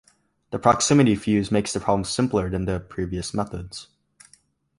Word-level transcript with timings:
The 0.49 0.57
proximity 0.57 1.13
fuze 1.15 1.51
makes 1.51 1.73
the 1.73 1.79
problem 1.79 2.05
simpler 2.05 2.49
than 2.49 2.65
the 2.65 2.79
previous 2.79 3.35
methods. 3.35 3.89